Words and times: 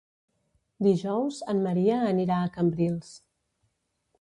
Dijous 0.87 1.37
en 1.53 1.61
Maria 1.67 1.99
anirà 2.15 2.39
a 2.47 2.51
Cambrils. 2.57 3.13